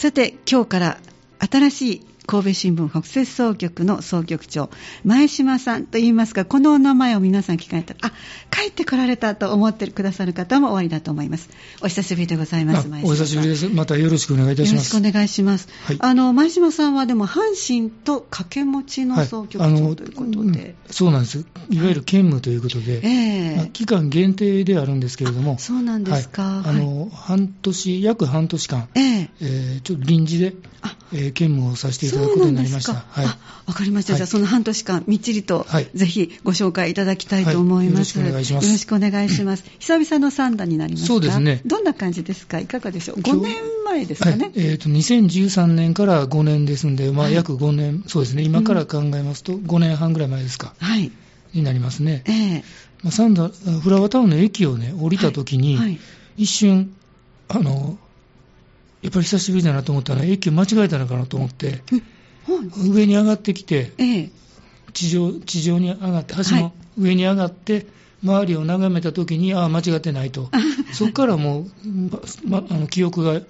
[0.00, 0.98] さて今日から
[1.40, 4.70] 新しい神戸新聞北摂総局の総局長
[5.04, 8.12] 前島さんといいますかこのお名前を皆さん聞かれたらあ
[8.50, 11.50] 帰ってこられたと思ってくださる方もおありだと思います。
[11.82, 12.88] お久しぶりでございます。
[12.88, 13.68] 前島お久しぶりです。
[13.68, 14.94] またよろしくお願いいたします。
[14.94, 21.44] よろしくお願いします、はい、あの前島さんはでも阪神と掛け持ちの総局長、ということで、そうなんです。
[21.68, 25.58] いわゆる兼務ということで、えーまあ、期間限定であるんですけれども。
[25.58, 29.09] そうなんですか、あの半年約半年間、えー
[29.42, 30.54] えー、ちょっと臨時で、
[31.12, 32.94] えー、兼務をさせていただくことになりました。
[32.94, 38.18] はい、わかりました、はい、じゃあその半年間みっちりと、はい、ぜひご紹介いただきたいと思います。
[38.18, 38.66] よろしくお願いします。
[38.66, 39.64] よろしくお願いします。
[39.78, 41.06] 久々の三段になりますか？
[41.08, 41.62] そうですね。
[41.64, 42.60] どんな感じですか？
[42.60, 44.52] いかがでしょう ?5 年前ですかね？
[44.54, 50.74] えっ、ー、と、2013年から5年ですんで、まあ約5年、そうですね、今から考えますと5年半ぐらい前ですか？
[50.78, 51.10] はい。
[51.54, 52.22] になりますね。
[52.26, 52.62] ええー、
[53.02, 55.98] まあ、サンダフラワータウンの駅をね、降りた時に、
[56.36, 56.94] 一瞬、
[57.48, 57.98] あの、
[59.02, 61.82] やっぱり久しぶりだなと思ったら、駅を間違えたのかなと思って、
[62.76, 63.92] 上に上がってきて、
[64.92, 67.86] 地上地上に上がって、橋の上に上がって、
[68.22, 70.50] 周りを眺めたときに、ああ、間違ってないと、
[70.92, 71.66] そこからもう、
[72.46, 73.40] ま、あの記憶が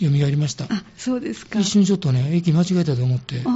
[0.00, 0.64] 蘇りました。
[0.64, 1.60] あそうですか。
[1.60, 3.40] 一瞬ちょっとね、駅間違えたと思って。
[3.40, 3.50] こ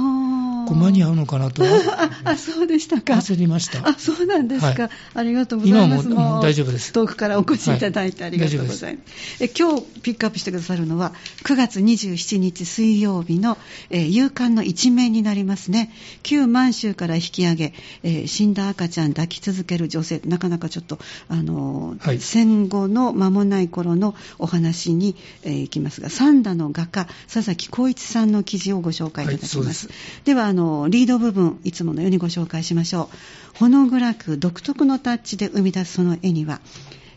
[0.73, 1.63] う間に合うのかなと。
[2.23, 3.13] あそうでしたか。
[3.15, 3.87] 焦りました。
[3.87, 6.09] あそうなんですか、はい、ありがとうございます。
[6.09, 6.93] 今も大丈夫です。
[6.93, 8.99] 遠くからお越しいただいてありがとうございます、はい、
[9.39, 13.57] え今日ピックアップしてくださるのは9月27日水曜日の、
[13.89, 15.91] えー、夕刊の一面になりますね。
[16.23, 20.21] 旧満州から引き上げ、えー、死んだ赤ちゃん抱き続ける女性。
[20.25, 20.99] なかなかちょっと
[21.29, 29.89] あのーはい、戦後の間もない頃のお話に、えー、いきますが三田の画家佐々木浩一さんの記事をご紹介いただきます、
[30.23, 33.09] ではのリード部分いつものようにご紹介しましょ
[33.53, 33.57] う。
[33.59, 36.61] ほの暗く独特のタッチで生み出すその絵には、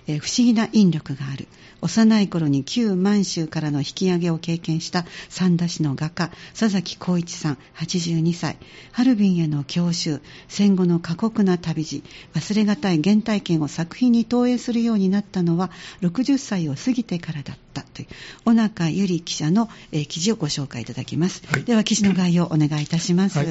[0.06, 1.48] えー、不思議な引力がある。
[1.80, 8.56] 幼い頃に旧満州からの引き上げを経験した三田市の画家佐々木浩一さん82歳。
[8.92, 12.02] ハルビンへの教習戦後の過酷な旅路
[12.34, 15.70] 忘れがたい原体験を作品に投影するようになったのは
[16.02, 18.08] 60歳を過ぎてからだったという
[18.44, 23.46] 小中由里記者の、えー、記事をご紹介いただきます、はい、では記事の概要をお願いいたします、はい。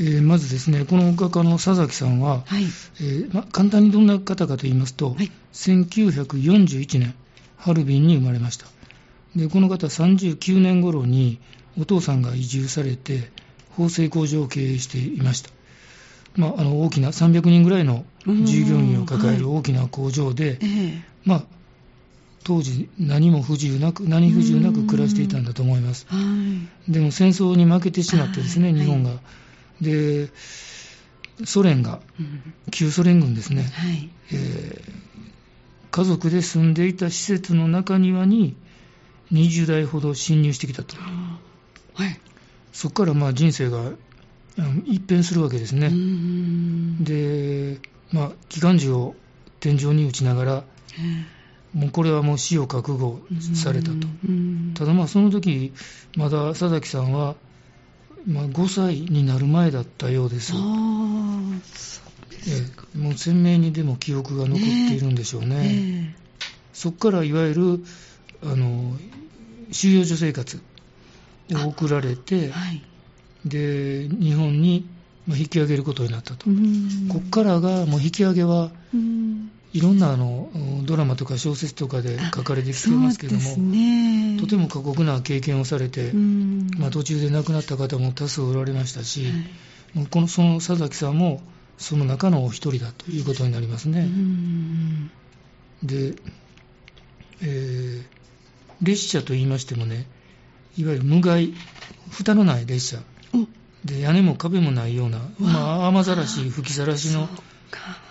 [0.00, 2.62] えー、まずですね、この画家の佐々木さんは、はい。
[3.00, 7.14] えーま、簡単にどんな方かと言いますと、はい、1941年、
[7.58, 8.66] ハルビンに生まれました。
[9.36, 11.38] でこの方39年頃に
[11.80, 13.30] お父さんが移住されて
[13.76, 15.50] 縫製工場を経営していました、
[16.34, 20.58] まあ、あの大きな300人ぐらいの従業員を抱える大きな工場で、はい。
[21.24, 21.42] まあ、
[22.44, 26.06] 当時何も不自由なく何不自由なく暮らしていたんだと思います、
[26.88, 29.10] でも戦争に負けてしまってですね日本が、
[29.80, 30.30] で
[31.44, 32.00] ソ連が
[32.70, 34.10] 旧ソ連軍ですね、はい。
[34.32, 35.07] えー
[35.90, 38.56] 家族で住んでいた施設の中庭に
[39.32, 40.96] 20代ほど侵入してきたと、
[41.94, 42.18] はい、
[42.72, 43.90] そこからまあ人生が
[44.86, 45.90] 一変するわけですね。
[47.00, 47.78] で、
[48.12, 49.14] まあ、機関銃を
[49.60, 50.64] 天井に撃ちながら
[51.74, 53.20] もうこれはもう死を覚悟
[53.54, 53.96] されたと。
[54.74, 55.72] ただまあその時
[56.16, 57.36] まだ佐々木さんは
[58.26, 60.52] まあ、5歳になる前だったようです。
[62.46, 62.66] え
[62.96, 65.56] え、もう鮮明にでも記憶が残っているんでしょうね。
[65.56, 66.16] ね
[66.72, 67.84] そこからいわゆる
[68.42, 68.96] あの
[69.72, 70.60] 収容所生活
[71.52, 72.82] を送られて、はい、
[73.44, 74.88] で日本に
[75.26, 76.46] 引き上げることになったと。
[77.08, 78.70] ここからがもう引き上げは
[79.72, 80.48] いろんなあの
[80.84, 89.26] ドラマとか小説とかで書かれてきてますけども、ね、とても過酷な経験をされて、まあ、途中で亡くなった方も多数おられましたし、
[89.94, 91.42] はい、このその佐々木さんも
[91.78, 94.08] その中のお一人だということになりますね。
[95.82, 96.14] で、
[97.40, 98.04] えー、
[98.82, 100.06] 列車と言いましてもね、
[100.76, 101.54] いわゆる無害、
[102.10, 102.98] 蓋のない列車、
[103.84, 107.28] で屋根も壁もないような、まあ、雨ざらし、吹きさらしの、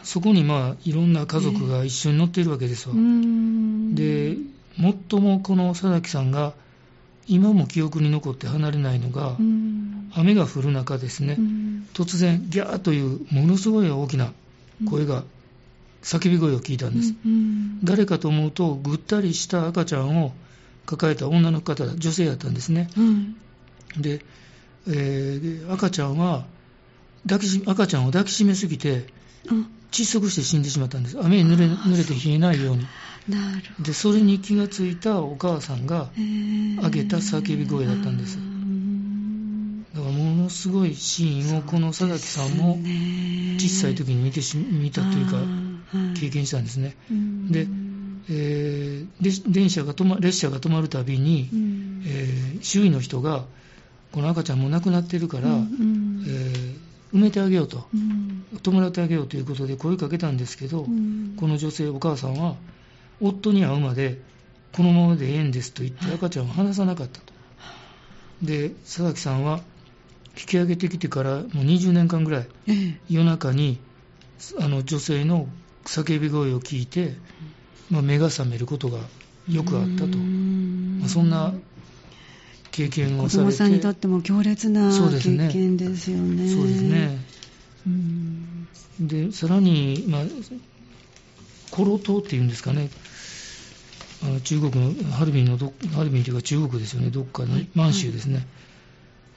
[0.03, 2.95] そこにまあいろんな家族が一緒に乗っているわけですわ。
[2.95, 4.37] で、
[4.77, 6.53] 最もこの佐々木さんが
[7.27, 9.35] 今も記憶に残って離れないのが、
[10.13, 11.37] 雨が降る中ですね、
[11.93, 14.31] 突然、ギャーというものすごい大きな
[14.89, 15.23] 声が、
[16.03, 17.13] 叫び声を聞いたんです。
[17.83, 20.33] 誰かと思うと、ぐったりした赤ちゃんを
[20.85, 22.89] 抱えた女の方、女性だったんですね。
[23.97, 24.21] で、
[24.87, 26.45] えー、赤ちゃんは
[27.23, 29.07] 抱きし、赤ちゃんを抱きしめすぎて、
[29.91, 31.19] 窒息して死んでしまったんです。
[31.21, 32.87] 雨に濡れ濡れて冷えないように。
[33.79, 38.37] で、それに気がついたお母さんが上げた叫び声だったんです。
[38.37, 38.56] だからも
[40.47, 42.77] のすごいシーンをこの佐々木さんも
[43.57, 45.37] 小さい時に見てし見たというか
[46.19, 46.95] 経験したんですね。
[47.51, 47.67] で、
[48.29, 51.49] えー、電車が止ま列車が止まるたびに、
[52.05, 53.45] えー、周囲の人が
[54.11, 56.75] この赤ちゃんも亡くなってるから、うん、えー、
[57.13, 62.55] 埋めてあげようと、うん、弔ってあげようということで声かけたんですけど、うん、この女性お母さんは
[63.21, 64.21] 夫に会うまで
[64.71, 67.33] このままでええんですと言って赤ちゃんを離さなかったと。
[68.41, 69.61] で佐々木さんは
[70.37, 72.47] 引き上げてきてからもう20年間ぐらい、
[73.09, 73.79] 夜中に
[74.59, 75.47] あの女性の
[75.85, 77.15] 叫び声を聞いて、
[77.89, 78.99] まあ、目が覚めることが
[79.49, 81.53] よくあったと、まあ、そんな
[82.71, 83.51] 経験をされて。
[83.51, 86.49] 子供さんにとっても強烈な経験ですよね。
[86.49, 87.17] そうですね。
[88.99, 90.21] でさらに、まあ、
[91.71, 92.89] コロ島っていうんですかね、
[94.23, 98.45] あの中国のハルビンのど、ハルビンというか中国ですよね、どっかに、満州ですね、はい、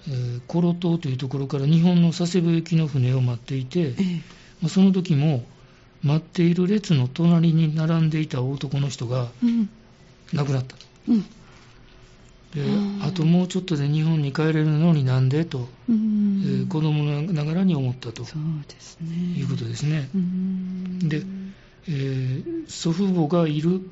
[0.08, 4.22] えー、コロ島というところから日本の佐世保行きの船を待っていて、ええ、
[4.62, 5.44] まあ、その時も、
[6.02, 9.28] 待っている列の隣に並んでいた男の人が
[10.32, 10.76] 亡くなった。
[11.08, 19.08] うん、であともうちょっとで日本に帰れるのになんでと、えー、子供ながらに思ったとそうです、ね、
[19.38, 20.08] いうことですね。
[21.02, 21.22] で、
[21.88, 23.82] えー、祖父母がいる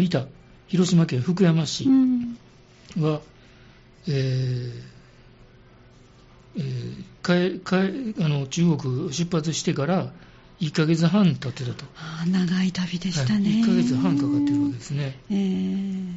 [0.00, 0.24] いた
[0.68, 1.86] 広島県福山市
[2.98, 3.20] は、
[4.08, 4.91] えー
[6.56, 7.78] えー、かか
[8.24, 10.12] あの中国出発してから
[10.60, 11.84] 1ヶ月半経ってたと。
[11.96, 15.18] あ長い旅でしたね、はい、1ヶ月半かかってるわけですね。
[15.30, 16.14] えー、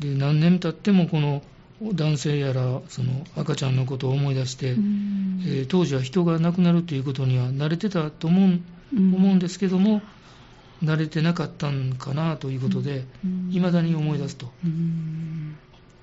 [0.00, 1.42] で何年経ってもこの
[1.82, 8.60] 男性やらその赤ちゃんのことを思い出して、えー、当時は人が亡くなるということには慣れてたと思う,、
[8.96, 10.02] 思うんですけども、
[10.82, 13.04] 慣れてなかったんかなということで、
[13.50, 14.52] いまだに思い出すと。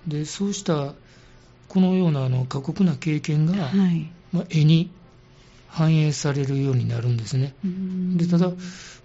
[0.07, 0.93] でそうした
[1.67, 4.91] このようなあの過酷な経験が、はい、まあ、絵に
[5.67, 7.53] 反映されるようになるんですね。
[8.15, 8.49] でただ、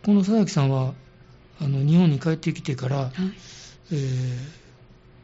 [0.04, 0.94] この佐々木さんは
[1.60, 3.12] あの日本に帰ってきてから、はい、
[3.92, 4.38] えー、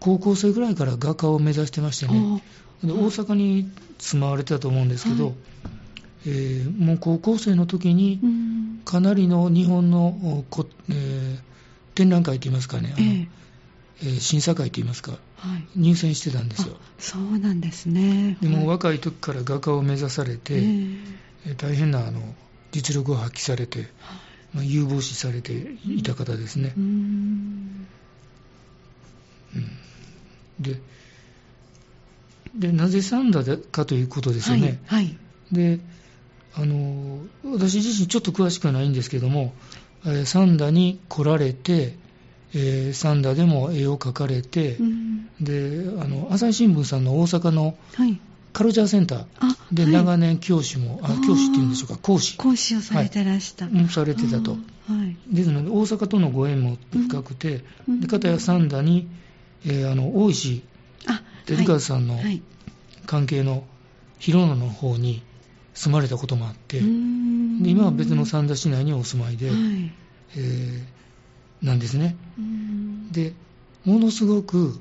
[0.00, 2.42] 高校生ぐらいから画家を目指してましてね、
[2.82, 5.34] で大阪に住まわれてたと思うんですけど、はい、
[6.26, 8.20] えー、もう高校生の時に、
[8.84, 11.38] かなりの日本のこ、えー、
[11.94, 13.26] 展覧会といいますかね、あの
[14.02, 15.18] えー、審査会といいますか、は
[15.56, 16.76] い、入選してたんですよ。
[16.98, 18.36] そうなんですね。
[18.42, 22.20] でも若い時から画家を目指されて、えー、大変なあの
[22.72, 23.88] 実力を発揮されて、
[24.52, 25.54] まあ、有望視されて
[25.86, 26.72] いた方ですね。
[26.76, 27.86] うん、
[30.60, 30.80] で
[32.54, 34.80] でなぜサンダかということですよね。
[34.86, 35.18] はい、はい、
[35.52, 35.80] で
[36.54, 39.54] あの私自身ちょっと詳しくはないんですけども、
[40.04, 41.94] えー、サンダに来られて、
[42.54, 47.76] えー、サンダでも絵を描かれて、うん、であの朝日新聞さんの大阪の
[48.52, 49.26] カルチャーセンター
[49.72, 52.36] で長年教師も、はい、あ教師っていうんでしょうか講師。
[52.38, 54.56] 講師をされてらした、はい、されてたと、は
[55.28, 59.08] い、ですので大阪とのご縁も深くて、うん、で片やサンダに、
[59.66, 60.62] えー、あの大石
[61.46, 62.18] 照和さんの
[63.06, 63.64] 関係の
[64.18, 65.22] 広野の方に
[65.74, 69.56] 住まれたこともあってで今は別の三田市内にお住まいで、はい、
[70.36, 70.84] えー、
[71.62, 72.16] なんですね。
[73.12, 73.32] で
[73.84, 74.78] ものすごく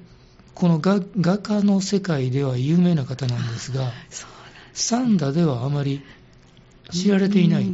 [0.53, 3.91] この画画家の世界では有名な方なんですが
[4.73, 6.01] 三田ではあまり
[6.91, 7.67] 知られていない。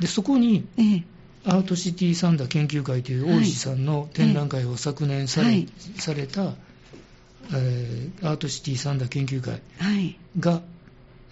[0.00, 1.04] でそこに、ええ。
[1.48, 6.54] アートシティサンダ研究会という大石さんの展覧会を昨年されはい、された、
[7.54, 9.62] えー、アートシティサンダ研究会
[10.40, 10.62] が、はい、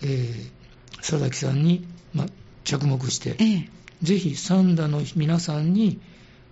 [0.03, 2.27] えー、佐々木さんに、ま、
[2.63, 3.69] 着目して、ええ、
[4.03, 5.99] ぜひ三田の皆さんに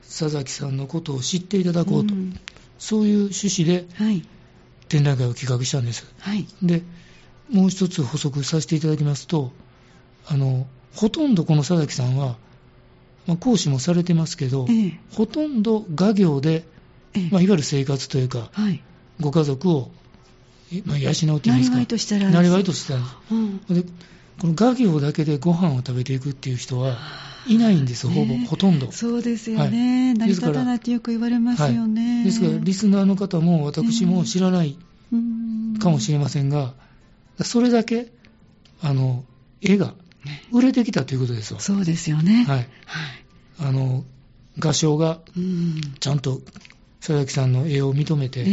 [0.09, 2.39] 佐々木さんのことを知っていただこうと、うん、
[2.79, 3.87] そういう趣旨で、
[4.89, 6.83] 展覧会を企画したんです、はい、で
[7.51, 9.53] もう一つ補足させていただきますと
[10.27, 12.37] あのほとんどこの佐々木さんは、
[13.27, 16.65] まあ、講師もされてますけど、え、ほとんど画業で、
[17.31, 18.83] まあ、いわゆる生活というか、はい、
[19.21, 19.91] ご家族を、
[20.85, 21.77] まあ、養うというんですか？
[21.77, 23.83] なりわいとしてらなりわいとしてたんです、うん、で
[24.41, 26.99] この画業だけでご飯を食べていくっていう人は
[27.47, 28.93] いないんですほぼ、ほとんど。
[28.93, 30.09] そうですよね。
[30.09, 32.17] はい、成り立たないってよく言われますよね。
[32.17, 34.77] はい、ですから、リスナーの方も私も知らない
[35.81, 36.75] かもしれませんが、
[37.43, 38.13] それだけ、
[38.81, 39.25] あの、
[39.61, 39.95] 絵が
[40.51, 41.59] 売れてきたということですよ。
[41.61, 42.45] そうですよね。
[42.45, 42.69] はい。
[43.59, 44.05] あの、
[44.59, 45.21] 画商が、
[46.01, 46.41] ちゃんと
[47.01, 48.45] 佐々木さんの絵を認めて、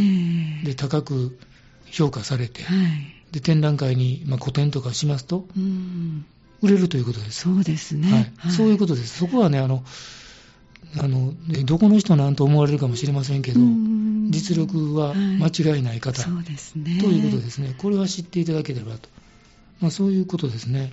[0.63, 1.37] で、高く
[1.85, 6.25] 評価されて、はいで展覧会に、まあ、個展とかしますと、うん、
[6.61, 7.41] 売れるということです。
[7.41, 9.17] そうですね、はいはい、そういうことです。
[9.17, 9.83] そこはね、あの、
[10.97, 11.33] あの
[11.65, 13.59] どこの人なんと思われるかもしれませんけど、
[14.29, 17.75] 実力は間違いない方、はい、そうですね、ということですね。
[17.77, 19.09] これは知っていただければと。
[19.79, 20.91] まあ、そういうことですね。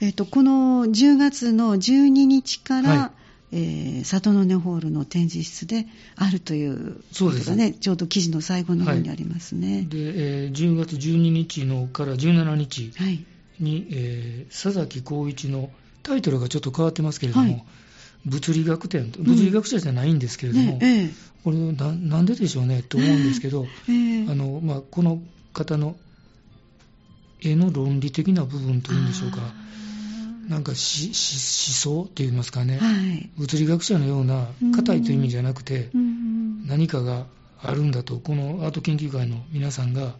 [0.00, 3.12] えっ、と、この10月の12日から、
[3.50, 9.78] えー、里の根ホールの展示室であるということがね、ちょうど記事の最後の方にありますね。
[9.78, 9.98] はい、で、
[10.44, 13.24] えー、10月12日のから17日に、はい、
[13.60, 15.70] えー、佐々木浩一の
[16.02, 17.64] タイトルがちょっと変わってますけれども、はい、
[18.26, 20.78] 物理学展、物理学者じゃないんですけれども、うん。
[20.78, 21.10] ねえ。
[21.44, 25.22] これな、なんででしょうねと思うんですけど、 えー、あのまあ、この
[25.52, 25.96] 方の
[27.40, 29.38] 絵の論理的な部分というんでしょうか。
[30.48, 35.90] なんか思想って言いますかね、はい、物理学者のような硬いという意味じゃなくて、
[36.66, 37.26] 何かが
[37.60, 40.14] あるんだと、このアート研究会の皆さんが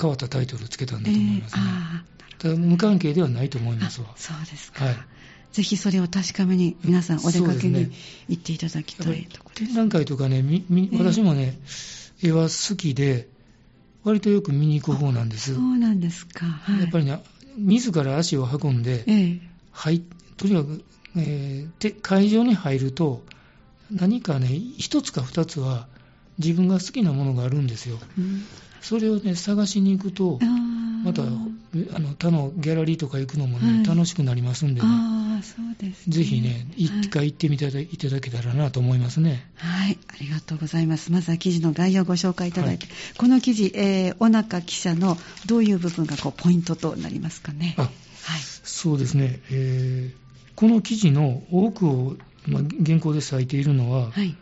[0.00, 1.62] 変わったタイトルをつけたんだと思いますね。
[2.44, 4.08] えー、無関係ではないと思いますわ。
[4.16, 4.84] そうですか。
[4.84, 4.96] はい
[5.52, 7.90] ぜひそれを確かめに皆さんお出かけに
[8.28, 10.44] 行っていただきたいところです、展覧会とかね、
[10.98, 11.58] 私もね、
[12.22, 13.28] 絵は好きで、
[14.04, 15.54] 割とよく見に行く方なんです。
[15.54, 16.46] そうなんですか。
[16.46, 17.22] はい、やっぱりね、
[17.56, 19.40] 自ら足を運んで、ええ、
[19.72, 20.02] はい
[20.36, 20.84] とにかく、
[21.16, 23.24] えー、会場に入ると、
[23.90, 25.88] 何かね、一つか二つは
[26.38, 27.98] 自分が好きなものがあるんですよ。
[28.18, 28.44] うん、
[28.80, 30.38] それをね、探しに行くと、
[31.04, 31.26] またあ
[31.98, 34.88] の他のギャラリーとか行くのもね、はい、楽しくなりますんでね。
[35.42, 39.48] そうですね、ぜひね、一回行ってみていただけたらなと思いますね。
[39.54, 41.12] はい、ありがとうございます。
[41.12, 45.16] まずは記事の概要をご紹介いただいて、はい、この記事、えー、小中記者の
[45.46, 47.76] どういう部分がこうポイントとなりますかね。
[47.78, 47.90] あはい、
[48.64, 52.16] そうですね、えー、この記事の多くを、
[52.46, 54.36] まあ、原稿で割いているのは、はい、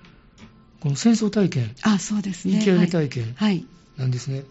[0.81, 3.35] この戦争体験、あそうですね、引き上げ体験
[3.97, 4.45] なんですね。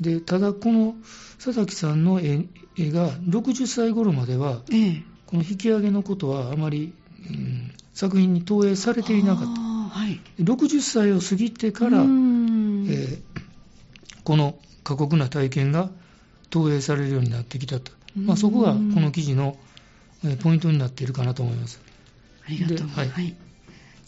[0.00, 0.94] でただ、この
[1.42, 2.46] 佐々木さんの絵
[2.90, 6.92] が60歳頃までは、ええ、この引き上げのことはあまり、
[7.28, 13.20] うん、作品に投影されていなかった、はい、60歳を過ぎてから、えー、
[14.24, 15.90] この過酷な体験が
[16.50, 19.56] 投影されるようになってきたと、まあ、そこがこの記事の、
[20.24, 21.80] えポイントになっているかなと思います。
[22.46, 22.86] ありがとう。
[22.88, 23.34] はい、はい、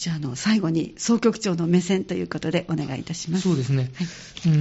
[0.05, 3.45] じゃあの最後に総局長の目線ということでお願いいたします。
[3.45, 3.91] そうですね、
[4.45, 4.55] はい、う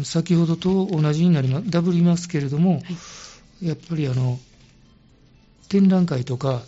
[0.00, 2.78] ん先ほどと同じになりますダブりますけれども、は
[3.60, 4.38] い、やっぱりあの
[5.68, 6.62] 展覧会とか、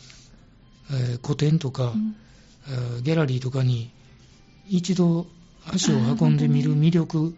[0.91, 3.93] えー、個展とか、うん、ギャラリーとかに
[4.67, 5.29] 一度
[5.73, 7.33] 足を運んでみる魅力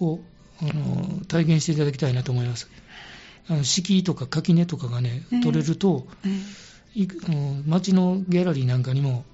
[0.00, 0.20] を、
[0.60, 2.70] あの体験していただきたいなと思います。
[3.48, 9.24] あの敷居とか垣根とかがね、取れると、えー、街のギャラリーなんかにも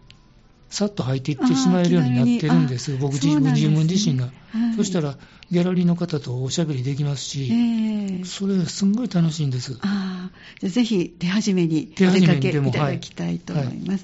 [0.73, 5.19] さっと入っていってしまえるようになってるんです、僕自分自分自身が、はい、そしたら
[5.51, 9.77] ギャラリーの方とおしゃべりできますし、えー、それすんごい楽しいんです。
[9.83, 13.99] あじゃぜひ手始めにお出かけいただきたいと思います、はいはい、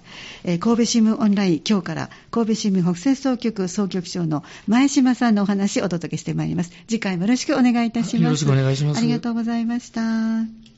[0.44, 6.72] えー、神戸新聞オンライン、今日から神戸新聞北西総局総局長の前島さんのお話をお届けしてまいります。
[6.86, 8.16] 次回もよろしくお願いいたします。
[8.18, 8.98] よろしくお願いします。
[8.98, 10.77] ありがとうございました。